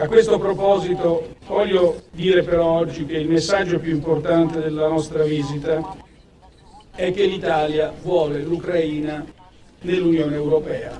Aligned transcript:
A 0.00 0.06
questo 0.06 0.38
proposito 0.38 1.36
voglio 1.46 2.04
dire 2.12 2.42
per 2.42 2.58
oggi 2.58 3.04
che 3.04 3.18
il 3.18 3.28
messaggio 3.28 3.78
più 3.78 3.92
importante 3.92 4.58
della 4.58 4.88
nostra 4.88 5.24
visita 5.24 5.94
è 6.94 7.12
che 7.12 7.26
l'Italia 7.26 7.92
vuole 8.00 8.40
l'Ucraina 8.40 9.22
nell'Unione 9.82 10.36
Europea 10.36 10.98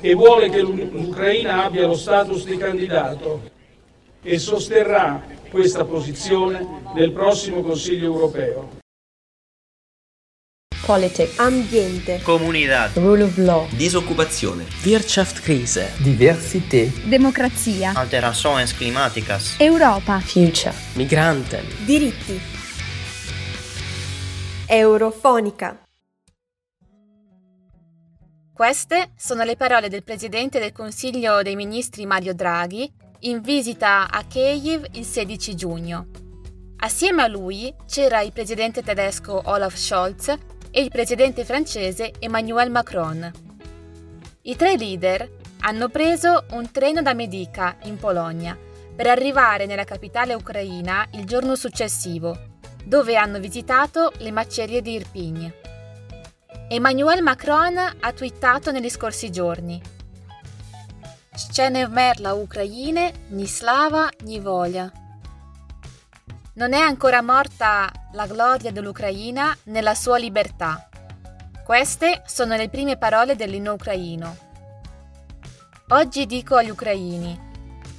e 0.00 0.14
vuole 0.14 0.50
che 0.50 0.60
l'Ucraina 0.60 1.64
abbia 1.64 1.88
lo 1.88 1.96
status 1.96 2.44
di 2.44 2.56
candidato 2.56 3.42
e 4.22 4.38
sosterrà 4.38 5.20
questa 5.50 5.84
posizione 5.84 6.64
nel 6.94 7.10
prossimo 7.10 7.60
Consiglio 7.62 8.04
europeo. 8.04 8.81
Politik, 10.84 11.38
ambiente, 11.38 12.20
comunità, 12.22 12.90
rule 12.94 13.22
of 13.22 13.36
law, 13.36 13.68
disoccupazione, 13.70 14.66
Wirtschaftskrise, 14.82 15.92
diversità, 15.98 16.90
democrazia, 17.04 17.92
alterações 17.94 18.72
climáticas, 18.72 19.54
Europa, 19.58 20.18
future, 20.18 20.74
migranten, 20.94 21.64
diritti. 21.84 22.40
Eurofonica. 24.66 25.78
Queste 28.52 29.12
sono 29.16 29.44
le 29.44 29.54
parole 29.54 29.88
del 29.88 30.02
Presidente 30.02 30.58
del 30.58 30.72
Consiglio 30.72 31.42
dei 31.42 31.54
Ministri 31.54 32.06
Mario 32.06 32.34
Draghi 32.34 32.90
in 33.20 33.40
visita 33.40 34.10
a 34.10 34.24
Kiev 34.24 34.84
il 34.94 35.04
16 35.04 35.54
giugno. 35.54 36.06
Assieme 36.78 37.22
a 37.22 37.28
lui 37.28 37.72
c'era 37.86 38.22
il 38.22 38.32
presidente 38.32 38.82
tedesco 38.82 39.40
Olaf 39.44 39.76
Scholz 39.76 40.36
e 40.72 40.80
il 40.80 40.88
presidente 40.88 41.44
francese 41.44 42.14
Emmanuel 42.18 42.70
Macron. 42.70 43.30
I 44.42 44.56
tre 44.56 44.76
leader 44.76 45.30
hanno 45.60 45.88
preso 45.88 46.46
un 46.52 46.70
treno 46.72 47.02
da 47.02 47.14
Medica, 47.14 47.76
in 47.84 47.98
Polonia, 47.98 48.58
per 48.96 49.06
arrivare 49.06 49.66
nella 49.66 49.84
capitale 49.84 50.34
ucraina 50.34 51.06
il 51.12 51.24
giorno 51.24 51.54
successivo, 51.54 52.36
dove 52.84 53.14
hanno 53.14 53.38
visitato 53.38 54.10
le 54.18 54.32
macerie 54.32 54.82
di 54.82 54.94
Irpign. 54.94 55.46
Emmanuel 56.68 57.22
Macron 57.22 57.76
ha 57.76 58.12
twittato 58.12 58.72
negli 58.72 58.88
scorsi 58.88 59.30
giorni 59.30 59.80
Scene 61.34 61.88
merla 61.88 62.34
ucraine, 62.34 63.10
ni 63.28 63.46
slava, 63.46 64.10
ni 64.24 64.38
voglia. 64.38 65.01
Non 66.54 66.74
è 66.74 66.78
ancora 66.78 67.22
morta 67.22 67.90
la 68.12 68.26
gloria 68.26 68.70
dell'Ucraina 68.72 69.56
nella 69.64 69.94
sua 69.94 70.18
libertà. 70.18 70.86
Queste 71.64 72.22
sono 72.26 72.56
le 72.56 72.68
prime 72.68 72.98
parole 72.98 73.36
dell'inno 73.36 73.72
ucraino. 73.72 74.36
Oggi 75.88 76.26
dico 76.26 76.56
agli 76.56 76.68
ucraini, 76.68 77.50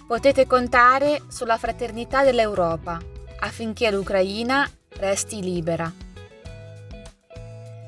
potete 0.06 0.46
contare 0.46 1.24
sulla 1.30 1.58
fraternità 1.58 2.24
dell'Europa 2.24 3.00
affinché 3.40 3.90
l'Ucraina 3.90 4.70
resti 4.98 5.42
libera. 5.42 5.92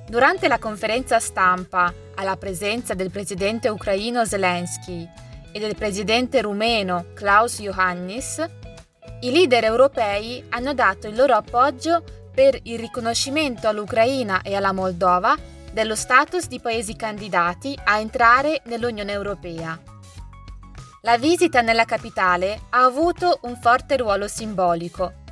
Durante 0.08 0.47
la 0.47 0.58
conferenza 0.58 1.19
stampa 1.19 1.93
alla 2.16 2.38
presenza 2.38 2.95
del 2.95 3.11
presidente 3.11 3.69
ucraino 3.69 4.25
Zelensky 4.25 5.08
e 5.52 5.59
del 5.59 5.75
presidente 5.75 6.41
rumeno 6.41 7.05
Klaus 7.13 7.59
Iohannis, 7.59 8.43
i 9.26 9.31
leader 9.31 9.64
europei 9.64 10.45
hanno 10.50 10.76
dato 10.76 11.08
il 11.08 11.16
loro 11.16 11.34
appoggio 11.34 12.04
per 12.31 12.59
il 12.64 12.78
riconoscimento 12.78 13.67
all'Ucraina 13.67 14.44
e 14.44 14.54
alla 14.54 14.72
Moldova 14.72 15.36
dello 15.72 15.95
status 15.95 16.48
di 16.48 16.59
paesi 16.59 16.95
candidati 16.95 17.76
a 17.86 17.98
entrare 17.98 18.62
nell'Unione 18.66 19.12
Europea. 19.12 19.82
La 21.02 21.17
visita 21.17 21.62
nella 21.62 21.86
capitale 21.86 22.62
ha 22.70 22.84
avuto 22.84 23.40
un 23.44 23.58
forte 23.58 23.98
ruolo 23.98 24.28
simbolico. 24.28 25.23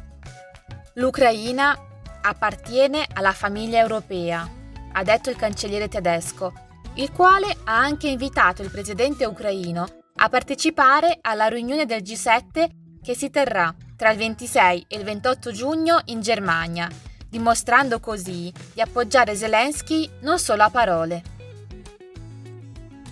L'Ucraina 0.96 1.78
appartiene 2.22 3.06
alla 3.14 3.32
famiglia 3.32 3.80
europea, 3.80 4.50
ha 4.92 5.04
detto 5.04 5.30
il 5.30 5.36
cancelliere 5.36 5.88
tedesco, 5.88 6.52
il 6.96 7.12
quale 7.12 7.56
ha 7.66 7.78
anche 7.78 8.08
invitato 8.08 8.64
il 8.64 8.72
presidente 8.72 9.26
ucraino 9.26 9.86
a 10.16 10.30
partecipare 10.30 11.20
alla 11.22 11.48
riunione 11.48 11.86
del 11.86 12.02
G7 12.02 12.70
che 13.04 13.16
si 13.16 13.30
terrà 13.30 13.74
tra 13.96 14.12
il 14.12 14.18
26 14.18 14.86
e 14.88 14.98
il 14.98 15.04
28 15.04 15.52
giugno 15.52 16.00
in 16.06 16.22
Germania, 16.22 16.90
dimostrando 17.30 18.00
così 18.00 18.52
di 18.74 18.82
appoggiare 18.82 19.36
Zelensky 19.36 20.10
non 20.22 20.40
solo 20.40 20.64
a 20.64 20.70
parole. 20.70 21.24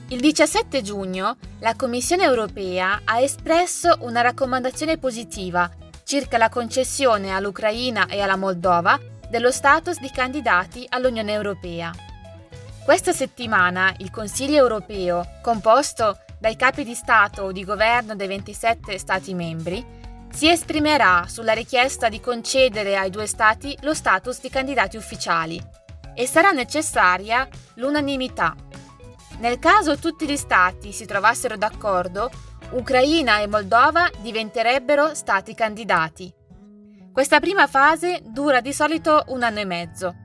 Il 0.09 0.19
17 0.19 0.81
giugno 0.81 1.37
la 1.59 1.75
Commissione 1.75 2.23
europea 2.23 3.01
ha 3.05 3.19
espresso 3.19 3.97
una 4.01 4.21
raccomandazione 4.21 4.97
positiva 4.97 5.69
circa 6.03 6.37
la 6.37 6.49
concessione 6.49 7.31
all'Ucraina 7.31 8.07
e 8.07 8.19
alla 8.19 8.35
Moldova 8.35 8.99
dello 9.29 9.49
status 9.49 9.97
di 10.01 10.09
candidati 10.11 10.85
all'Unione 10.89 11.31
Europea. 11.31 11.93
Questa 12.83 13.13
settimana 13.13 13.93
il 13.99 14.11
Consiglio 14.11 14.57
europeo, 14.57 15.25
composto 15.41 16.17
dai 16.37 16.57
capi 16.57 16.83
di 16.83 16.95
Stato 16.95 17.43
o 17.43 17.51
di 17.53 17.63
governo 17.63 18.13
dei 18.13 18.27
27 18.27 18.97
Stati 18.97 19.33
membri, 19.33 20.00
si 20.31 20.49
esprimerà 20.49 21.25
sulla 21.27 21.53
richiesta 21.53 22.09
di 22.09 22.19
concedere 22.19 22.97
ai 22.97 23.09
due 23.09 23.27
Stati 23.27 23.77
lo 23.81 23.93
status 23.93 24.41
di 24.41 24.49
candidati 24.49 24.97
ufficiali 24.97 25.61
e 26.13 26.25
sarà 26.25 26.51
necessaria 26.51 27.47
l'unanimità. 27.75 28.55
Nel 29.39 29.59
caso 29.59 29.97
tutti 29.97 30.27
gli 30.27 30.37
Stati 30.37 30.91
si 30.91 31.05
trovassero 31.05 31.57
d'accordo, 31.57 32.29
Ucraina 32.71 33.39
e 33.39 33.47
Moldova 33.47 34.09
diventerebbero 34.19 35.13
Stati 35.13 35.53
candidati. 35.53 36.33
Questa 37.11 37.39
prima 37.39 37.67
fase 37.67 38.21
dura 38.23 38.61
di 38.61 38.71
solito 38.71 39.25
un 39.27 39.43
anno 39.43 39.59
e 39.59 39.65
mezzo, 39.65 40.15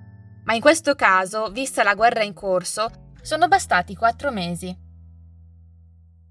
ma 0.45 0.55
in 0.55 0.61
questo 0.61 0.95
caso, 0.95 1.49
vista 1.51 1.83
la 1.83 1.95
guerra 1.95 2.23
in 2.23 2.33
corso, 2.33 2.89
sono 3.21 3.49
bastati 3.49 3.97
quattro 3.97 4.31
mesi. 4.31 4.86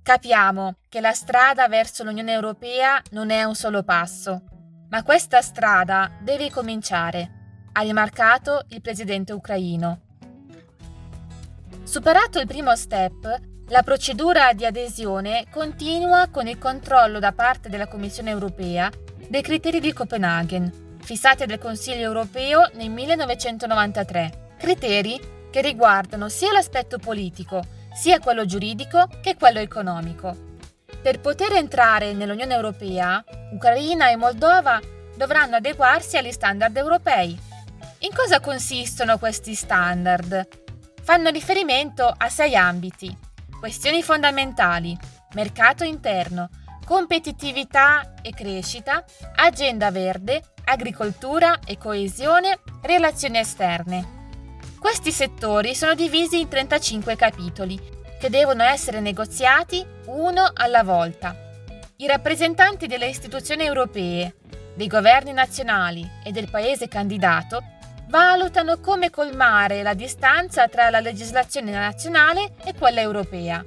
Capiamo 0.05 0.75
che 0.87 1.01
la 1.01 1.13
strada 1.13 1.67
verso 1.67 2.03
l'Unione 2.03 2.31
Europea 2.31 3.01
non 3.09 3.31
è 3.31 3.43
un 3.43 3.55
solo 3.55 3.81
passo, 3.81 4.43
ma 4.89 5.01
questa 5.01 5.41
strada 5.41 6.11
deve 6.21 6.51
cominciare, 6.51 7.69
ha 7.71 7.81
rimarcato 7.81 8.65
il 8.67 8.81
presidente 8.81 9.33
ucraino. 9.33 10.01
Superato 11.81 12.39
il 12.39 12.45
primo 12.45 12.75
step, 12.75 13.41
la 13.69 13.81
procedura 13.81 14.53
di 14.53 14.63
adesione 14.63 15.47
continua 15.49 16.27
con 16.29 16.45
il 16.45 16.59
controllo 16.59 17.17
da 17.17 17.31
parte 17.31 17.67
della 17.67 17.87
Commissione 17.87 18.29
europea 18.29 18.91
dei 19.27 19.41
criteri 19.41 19.79
di 19.79 19.91
Copenaghen, 19.91 20.99
fissati 21.01 21.47
dal 21.47 21.57
Consiglio 21.57 22.03
europeo 22.03 22.69
nel 22.73 22.91
1993, 22.91 24.53
criteri 24.59 25.19
che 25.49 25.61
riguardano 25.61 26.29
sia 26.29 26.51
l'aspetto 26.51 26.99
politico 26.99 27.63
sia 27.95 28.19
quello 28.19 28.45
giuridico 28.45 29.07
che 29.21 29.35
quello 29.35 29.59
economico. 29.59 30.53
Per 31.01 31.19
poter 31.19 31.53
entrare 31.53 32.13
nell'Unione 32.13 32.53
Europea, 32.53 33.23
Ucraina 33.53 34.09
e 34.09 34.15
Moldova 34.15 34.79
dovranno 35.15 35.55
adeguarsi 35.55 36.17
agli 36.17 36.31
standard 36.31 36.75
europei. 36.75 37.39
In 37.99 38.09
cosa 38.13 38.39
consistono 38.39 39.17
questi 39.17 39.55
standard? 39.55 40.47
Fanno 41.01 41.29
riferimento 41.29 42.13
a 42.15 42.27
sei 42.29 42.55
ambiti. 42.55 43.15
Questioni 43.59 44.03
fondamentali, 44.03 44.97
mercato 45.33 45.83
interno, 45.83 46.49
competitività 46.85 48.15
e 48.21 48.31
crescita, 48.31 49.03
agenda 49.35 49.91
verde, 49.91 50.43
agricoltura 50.65 51.59
e 51.65 51.77
coesione, 51.77 52.59
relazioni 52.81 53.39
esterne. 53.39 54.14
Questi 54.85 55.11
settori 55.11 55.73
sono 55.73 55.95
divisi 55.95 56.39
in 56.39 56.47
35 56.47 57.15
capitoli, 57.15 57.81
che 58.19 58.29
devono 58.29 58.61
essere 58.61 58.99
negoziati 58.99 59.83
uno 60.05 60.51
alla 60.53 60.83
volta. 60.83 61.35
I 61.95 62.05
rappresentanti 62.05 62.85
delle 62.85 63.07
istituzioni 63.07 63.63
europee, 63.63 64.35
dei 64.75 64.85
governi 64.85 65.33
nazionali 65.33 66.07
e 66.23 66.31
del 66.31 66.51
paese 66.51 66.87
candidato 66.87 67.63
valutano 68.09 68.77
come 68.77 69.09
colmare 69.09 69.81
la 69.81 69.95
distanza 69.95 70.67
tra 70.67 70.91
la 70.91 70.99
legislazione 70.99 71.71
nazionale 71.71 72.51
e 72.63 72.75
quella 72.77 73.01
europea. 73.01 73.65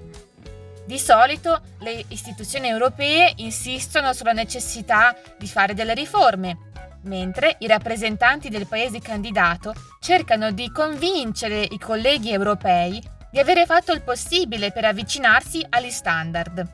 Di 0.85 0.99
solito 1.01 1.63
le 1.81 2.05
istituzioni 2.11 2.69
europee 2.69 3.33
insistono 3.39 4.13
sulla 4.13 4.33
necessità 4.33 5.17
di 5.37 5.49
fare 5.49 5.75
delle 5.75 5.95
riforme, 5.95 6.68
mentre 7.03 7.57
i 7.61 7.67
rappresentanti 7.67 8.49
del 8.49 8.67
paese 8.67 9.01
candidato 9.01 9.75
cercano 10.01 10.51
di 10.51 10.71
convincere 10.71 11.61
i 11.63 11.79
colleghi 11.79 12.33
europei 12.33 13.03
di 13.31 13.39
avere 13.39 13.67
fatto 13.67 13.93
il 13.93 14.03
possibile 14.03 14.73
per 14.73 14.85
avvicinarsi 14.85 15.65
agli 15.69 15.91
standard. 15.91 16.67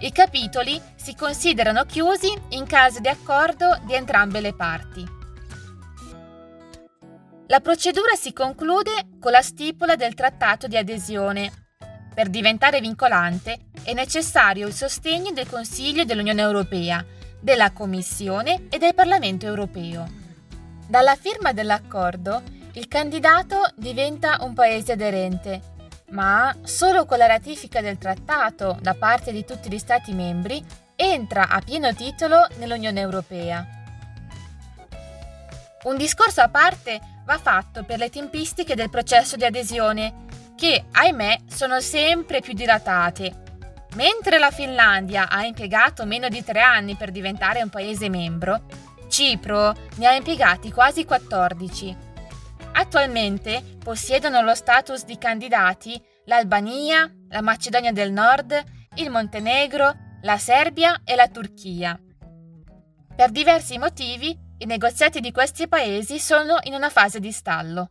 I 0.00 0.12
capitoli 0.12 0.80
si 0.96 1.14
considerano 1.14 1.84
chiusi 1.84 2.32
in 2.50 2.66
caso 2.66 3.00
di 3.00 3.08
accordo 3.08 3.78
di 3.84 3.94
entrambe 3.94 4.40
le 4.40 4.54
parti. 4.54 5.22
La 7.48 7.60
procedura 7.60 8.14
si 8.14 8.32
conclude 8.32 8.90
con 9.20 9.30
la 9.30 9.42
stipula 9.42 9.96
del 9.96 10.14
trattato 10.14 10.66
di 10.66 10.76
adesione. 10.76 11.52
Per 12.14 12.28
diventare 12.28 12.80
vincolante 12.80 13.66
è 13.82 13.92
necessario 13.92 14.66
il 14.66 14.72
sostegno 14.72 15.30
del 15.30 15.48
Consiglio 15.48 16.04
dell'Unione 16.04 16.40
Europea, 16.40 17.04
della 17.44 17.72
Commissione 17.72 18.68
e 18.70 18.78
del 18.78 18.94
Parlamento 18.94 19.44
Europeo. 19.44 20.08
Dalla 20.88 21.14
firma 21.14 21.52
dell'accordo, 21.52 22.40
il 22.72 22.88
candidato 22.88 23.64
diventa 23.76 24.38
un 24.40 24.54
paese 24.54 24.92
aderente, 24.92 25.60
ma 26.12 26.56
solo 26.62 27.04
con 27.04 27.18
la 27.18 27.26
ratifica 27.26 27.82
del 27.82 27.98
trattato 27.98 28.78
da 28.80 28.94
parte 28.94 29.30
di 29.30 29.44
tutti 29.44 29.70
gli 29.70 29.78
Stati 29.78 30.14
membri 30.14 30.64
entra 30.96 31.48
a 31.48 31.60
pieno 31.60 31.92
titolo 31.92 32.46
nell'Unione 32.56 33.00
Europea. 33.00 33.66
Un 35.82 35.98
discorso 35.98 36.40
a 36.40 36.48
parte 36.48 36.98
va 37.26 37.36
fatto 37.36 37.84
per 37.84 37.98
le 37.98 38.08
tempistiche 38.08 38.74
del 38.74 38.88
processo 38.88 39.36
di 39.36 39.44
adesione, 39.44 40.22
che, 40.56 40.86
ahimè, 40.92 41.40
sono 41.46 41.78
sempre 41.80 42.40
più 42.40 42.54
dilatate. 42.54 43.42
Mentre 43.94 44.38
la 44.38 44.50
Finlandia 44.50 45.28
ha 45.28 45.44
impiegato 45.44 46.04
meno 46.04 46.28
di 46.28 46.42
tre 46.42 46.60
anni 46.60 46.96
per 46.96 47.10
diventare 47.10 47.62
un 47.62 47.68
paese 47.68 48.08
membro, 48.08 48.66
Cipro 49.08 49.72
ne 49.96 50.06
ha 50.06 50.14
impiegati 50.14 50.72
quasi 50.72 51.04
14. 51.04 51.96
Attualmente 52.72 53.62
possiedono 53.82 54.42
lo 54.42 54.54
status 54.54 55.04
di 55.04 55.16
candidati 55.16 56.02
l'Albania, 56.24 57.08
la 57.28 57.42
Macedonia 57.42 57.92
del 57.92 58.10
Nord, 58.10 58.62
il 58.96 59.10
Montenegro, 59.10 59.94
la 60.22 60.38
Serbia 60.38 61.02
e 61.04 61.14
la 61.14 61.28
Turchia. 61.28 61.98
Per 63.14 63.30
diversi 63.30 63.78
motivi, 63.78 64.36
i 64.58 64.66
negoziati 64.66 65.20
di 65.20 65.30
questi 65.30 65.68
paesi 65.68 66.18
sono 66.18 66.58
in 66.62 66.74
una 66.74 66.90
fase 66.90 67.20
di 67.20 67.30
stallo. 67.30 67.90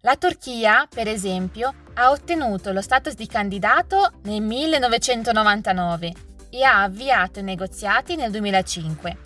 La 0.00 0.16
Turchia, 0.16 0.86
per 0.88 1.08
esempio, 1.08 1.74
ha 2.00 2.10
ottenuto 2.10 2.72
lo 2.72 2.80
status 2.80 3.14
di 3.14 3.26
candidato 3.26 4.10
nel 4.22 4.40
1999 4.40 6.12
e 6.48 6.62
ha 6.64 6.82
avviato 6.82 7.40
i 7.40 7.42
negoziati 7.42 8.16
nel 8.16 8.30
2005. 8.30 9.16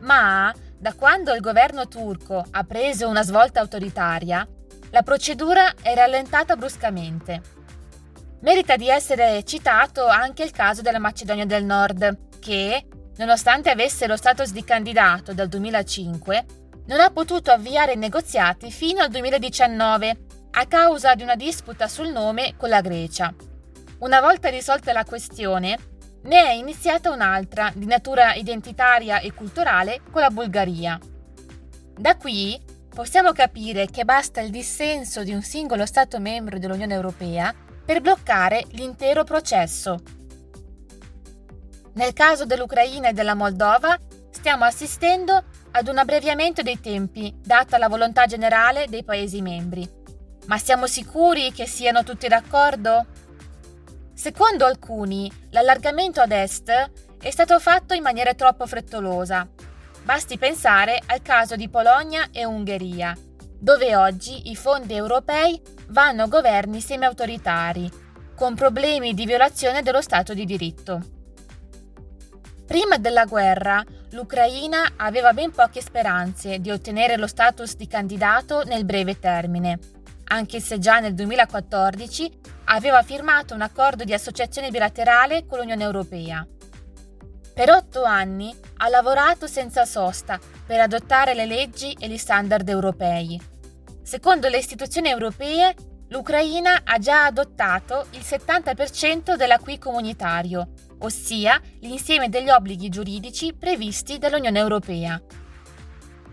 Ma, 0.00 0.52
da 0.76 0.94
quando 0.94 1.32
il 1.32 1.40
governo 1.40 1.86
turco 1.86 2.44
ha 2.50 2.64
preso 2.64 3.06
una 3.06 3.22
svolta 3.22 3.60
autoritaria, 3.60 4.44
la 4.90 5.02
procedura 5.02 5.74
è 5.80 5.94
rallentata 5.94 6.56
bruscamente. 6.56 7.42
Merita 8.40 8.76
di 8.76 8.88
essere 8.88 9.44
citato 9.44 10.08
anche 10.08 10.42
il 10.42 10.50
caso 10.50 10.82
della 10.82 10.98
Macedonia 10.98 11.46
del 11.46 11.64
Nord, 11.64 12.40
che, 12.40 12.86
nonostante 13.18 13.70
avesse 13.70 14.08
lo 14.08 14.16
status 14.16 14.50
di 14.50 14.64
candidato 14.64 15.32
dal 15.32 15.48
2005, 15.48 16.44
non 16.86 16.98
ha 16.98 17.10
potuto 17.10 17.52
avviare 17.52 17.92
i 17.92 17.96
negoziati 17.96 18.72
fino 18.72 19.00
al 19.00 19.10
2019 19.10 20.38
a 20.52 20.66
causa 20.66 21.14
di 21.14 21.22
una 21.22 21.36
disputa 21.36 21.88
sul 21.88 22.08
nome 22.08 22.54
con 22.56 22.68
la 22.68 22.80
Grecia. 22.80 23.32
Una 23.98 24.20
volta 24.20 24.48
risolta 24.48 24.92
la 24.92 25.04
questione, 25.04 25.78
ne 26.22 26.46
è 26.46 26.52
iniziata 26.52 27.10
un'altra 27.10 27.70
di 27.74 27.86
natura 27.86 28.34
identitaria 28.34 29.20
e 29.20 29.32
culturale 29.32 30.00
con 30.10 30.22
la 30.22 30.30
Bulgaria. 30.30 30.98
Da 31.96 32.16
qui 32.16 32.60
possiamo 32.92 33.32
capire 33.32 33.86
che 33.86 34.04
basta 34.04 34.40
il 34.40 34.50
dissenso 34.50 35.22
di 35.22 35.32
un 35.32 35.42
singolo 35.42 35.86
Stato 35.86 36.18
membro 36.18 36.58
dell'Unione 36.58 36.94
Europea 36.94 37.54
per 37.84 38.00
bloccare 38.00 38.64
l'intero 38.70 39.24
processo. 39.24 39.98
Nel 41.92 42.12
caso 42.12 42.44
dell'Ucraina 42.44 43.08
e 43.08 43.12
della 43.12 43.34
Moldova 43.34 43.98
stiamo 44.30 44.64
assistendo 44.64 45.42
ad 45.72 45.88
un 45.88 45.98
abbreviamento 45.98 46.62
dei 46.62 46.80
tempi, 46.80 47.34
data 47.40 47.78
la 47.78 47.88
volontà 47.88 48.26
generale 48.26 48.86
dei 48.88 49.04
Paesi 49.04 49.42
membri. 49.42 49.99
Ma 50.50 50.58
siamo 50.58 50.88
sicuri 50.88 51.52
che 51.52 51.64
siano 51.64 52.02
tutti 52.02 52.26
d'accordo? 52.26 53.06
Secondo 54.12 54.66
alcuni, 54.66 55.30
l'allargamento 55.50 56.20
ad 56.20 56.32
est 56.32 56.90
è 57.22 57.30
stato 57.30 57.60
fatto 57.60 57.94
in 57.94 58.02
maniera 58.02 58.34
troppo 58.34 58.66
frettolosa. 58.66 59.48
Basti 60.02 60.38
pensare 60.38 61.00
al 61.06 61.22
caso 61.22 61.54
di 61.54 61.68
Polonia 61.68 62.30
e 62.32 62.44
Ungheria, 62.44 63.16
dove 63.60 63.94
oggi 63.94 64.50
i 64.50 64.56
fondi 64.56 64.94
europei 64.94 65.62
vanno 65.90 66.24
a 66.24 66.26
governi 66.26 66.80
semi-autoritari, 66.80 67.88
con 68.34 68.56
problemi 68.56 69.14
di 69.14 69.26
violazione 69.26 69.82
dello 69.82 70.02
Stato 70.02 70.34
di 70.34 70.44
diritto. 70.44 71.00
Prima 72.66 72.96
della 72.98 73.24
guerra, 73.24 73.84
l'Ucraina 74.10 74.94
aveva 74.96 75.32
ben 75.32 75.52
poche 75.52 75.80
speranze 75.80 76.58
di 76.58 76.72
ottenere 76.72 77.16
lo 77.16 77.28
status 77.28 77.76
di 77.76 77.86
candidato 77.86 78.64
nel 78.64 78.84
breve 78.84 79.18
termine, 79.20 79.78
anche 80.32 80.60
se 80.60 80.78
già 80.78 81.00
nel 81.00 81.14
2014 81.14 82.40
aveva 82.64 83.02
firmato 83.02 83.54
un 83.54 83.62
accordo 83.62 84.04
di 84.04 84.12
associazione 84.12 84.70
bilaterale 84.70 85.44
con 85.46 85.58
l'Unione 85.58 85.82
Europea. 85.82 86.46
Per 87.52 87.70
otto 87.70 88.04
anni 88.04 88.54
ha 88.78 88.88
lavorato 88.88 89.46
senza 89.46 89.84
sosta 89.84 90.38
per 90.64 90.80
adottare 90.80 91.34
le 91.34 91.46
leggi 91.46 91.96
e 91.98 92.08
gli 92.08 92.16
standard 92.16 92.68
europei. 92.68 93.40
Secondo 94.02 94.48
le 94.48 94.58
istituzioni 94.58 95.08
europee, 95.08 95.74
l'Ucraina 96.08 96.82
ha 96.84 96.98
già 96.98 97.26
adottato 97.26 98.06
il 98.10 98.20
70% 98.20 99.34
dell'acquis 99.34 99.78
comunitario, 99.78 100.72
ossia 101.00 101.60
l'insieme 101.80 102.28
degli 102.28 102.50
obblighi 102.50 102.88
giuridici 102.88 103.52
previsti 103.52 104.18
dall'Unione 104.18 104.58
Europea. 104.58 105.20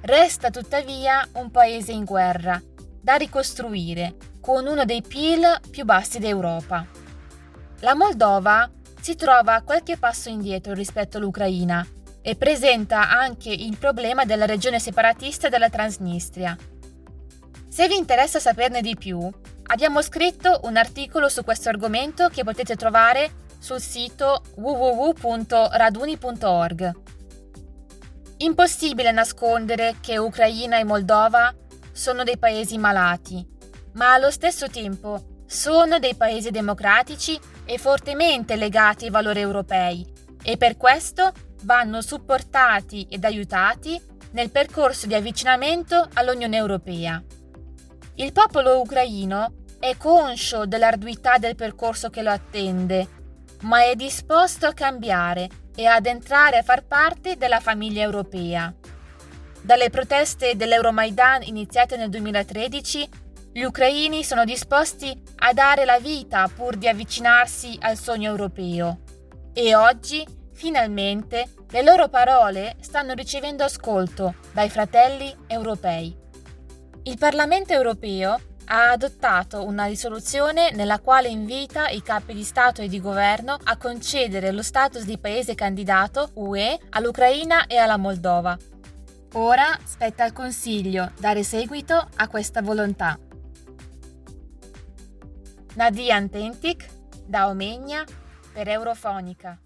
Resta 0.02 0.50
tuttavia 0.52 1.28
un 1.34 1.52
paese 1.52 1.92
in 1.92 2.06
guerra, 2.06 2.62
da 3.08 3.16
ricostruire, 3.16 4.18
con 4.42 4.68
uno 4.68 4.84
dei 4.84 5.02
PIL 5.02 5.62
più 5.72 5.86
bassi 5.86 6.20
d'Europa. 6.20 6.86
La 7.80 7.96
Moldova 7.96 8.70
si 9.00 9.16
trova 9.16 9.62
qualche 9.62 9.96
passo 9.96 10.28
indietro 10.28 10.74
rispetto 10.74 11.16
all'Ucraina 11.16 11.88
e 12.22 12.36
presenta 12.36 13.10
anche 13.10 13.50
il 13.50 13.78
problema 13.78 14.26
della 14.26 14.46
regione 14.46 14.82
separatista 14.82 15.48
della 15.48 15.70
Transnistria. 15.70 16.58
Se 17.70 17.88
vi 17.88 17.96
interessa 17.96 18.40
saperne 18.40 18.82
di 18.82 18.98
più, 18.98 19.32
abbiamo 19.68 20.02
scritto 20.02 20.60
un 20.64 20.76
articolo 20.76 21.30
su 21.30 21.46
questo 21.46 21.70
argomento 21.70 22.28
che 22.28 22.44
potete 22.44 22.76
trovare 22.76 23.46
sul 23.58 23.80
sito 23.80 24.42
www.raduni.org. 24.56 26.96
Impossibile 28.40 29.14
nascondere 29.14 29.96
che 30.02 30.18
Ucraina 30.18 30.78
e 30.78 30.84
Moldova 30.84 31.56
sono 31.98 32.24
dei 32.24 32.38
paesi 32.38 32.78
malati, 32.78 33.44
ma 33.94 34.14
allo 34.14 34.30
stesso 34.30 34.70
tempo 34.70 35.42
sono 35.48 35.98
dei 35.98 36.14
paesi 36.14 36.52
democratici 36.52 37.40
e 37.66 37.80
fortemente 37.80 38.56
legati 38.56 39.06
ai 39.06 39.12
valori 39.12 39.40
europei 39.40 40.06
e 40.44 40.58
per 40.58 40.78
questo 40.78 41.32
vanno 41.64 42.02
supportati 42.02 43.08
ed 43.10 43.24
aiutati 43.26 44.00
nel 44.32 44.52
percorso 44.52 45.08
di 45.08 45.16
avvicinamento 45.16 46.08
all'Unione 46.14 46.56
Europea. 46.56 47.22
Il 48.16 48.32
popolo 48.32 48.80
ucraino 48.80 49.54
è 49.80 49.98
conscio 49.98 50.68
dell'arduità 50.68 51.38
del 51.38 51.56
percorso 51.56 52.10
che 52.10 52.22
lo 52.22 52.30
attende 52.32 53.16
ma 53.62 53.84
è 53.84 53.96
disposto 53.96 54.68
a 54.68 54.74
cambiare 54.74 55.50
e 55.76 55.88
ad 55.88 56.06
entrare 56.06 56.58
a 56.58 56.64
far 56.64 56.86
parte 56.86 57.38
della 57.38 57.60
famiglia 57.60 58.04
europea. 58.04 58.72
Dalle 59.62 59.90
proteste 59.90 60.56
dell'Euromaidan 60.56 61.44
iniziate 61.44 61.98
nel 61.98 62.10
2013, 62.10 63.10
gli 63.52 63.64
ucraini 63.64 64.24
sono 64.24 64.46
disposti 64.46 65.20
a 65.38 65.52
dare 65.52 65.84
la 65.84 66.00
vita 66.00 66.48
pur 66.48 66.76
di 66.76 66.88
avvicinarsi 66.88 67.78
al 67.82 67.98
sogno 67.98 68.30
europeo. 68.30 69.00
E 69.54 69.76
oggi, 69.76 70.26
finalmente, 70.54 71.50
le 71.70 71.82
loro 71.84 72.08
parole 72.08 72.76
stanno 72.80 73.14
ricevendo 73.14 73.64
ascolto 73.64 74.36
dai 74.54 74.70
fratelli 74.70 75.36
europei. 75.48 76.16
Il 77.04 77.18
Parlamento 77.18 77.74
europeo 77.74 78.40
ha 78.66 78.92
adottato 78.92 79.66
una 79.66 79.86
risoluzione 79.86 80.72
nella 80.72 81.00
quale 81.00 81.30
invita 81.30 81.88
i 81.88 82.02
capi 82.02 82.34
di 82.34 82.44
Stato 82.44 82.82
e 82.82 82.88
di 82.88 83.00
governo 83.00 83.58
a 83.64 83.78
concedere 83.78 84.52
lo 84.52 84.62
status 84.62 85.04
di 85.04 85.18
paese 85.18 85.56
candidato 85.56 86.32
UE 86.36 86.78
all'Ucraina 86.92 87.66
e 87.66 87.78
alla 87.78 87.98
Moldova. 87.98 88.58
Ora 89.34 89.78
spetta 89.84 90.24
al 90.24 90.32
Consiglio 90.32 91.12
dare 91.20 91.44
seguito 91.44 92.08
a 92.16 92.28
questa 92.28 92.62
volontà. 92.62 93.20
Nadia 95.76 96.16
Antentic, 96.16 96.86
da 97.26 97.48
Omegna, 97.48 98.04
per 98.54 98.70
Eurofonica. 98.70 99.60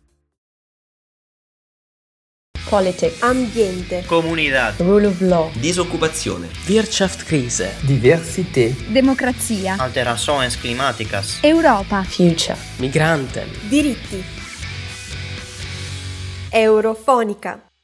Politik, 2.68 3.22
ambiente, 3.22 4.03
Comunidad. 4.06 4.80
Rule 4.80 5.08
of 5.08 5.20
Law, 5.22 5.51
Disoccupazione. 5.60 6.48
Wirtschaftskrise, 6.68 7.75
Diversität. 7.82 8.88
Democrazia. 8.91 9.75
Alterações 9.77 10.56
climáticas. 10.58 11.39
Europa. 11.44 12.03
Future, 12.03 12.58
Migranten, 12.77 13.48
diritti. 13.70 14.24
Eurofonica. 16.50 17.71